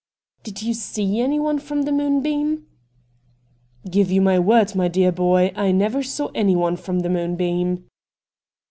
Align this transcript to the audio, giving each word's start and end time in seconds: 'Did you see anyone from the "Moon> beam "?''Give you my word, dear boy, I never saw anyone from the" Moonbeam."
'Did 0.41 0.63
you 0.63 0.73
see 0.73 1.19
anyone 1.21 1.59
from 1.59 1.83
the 1.83 1.91
"Moon> 1.91 2.21
beam 2.23 2.65
"?''Give 3.91 4.09
you 4.09 4.19
my 4.19 4.39
word, 4.39 4.73
dear 4.91 5.11
boy, 5.11 5.53
I 5.55 5.71
never 5.71 6.01
saw 6.01 6.31
anyone 6.33 6.75
from 6.75 7.01
the" 7.01 7.09
Moonbeam." 7.11 7.87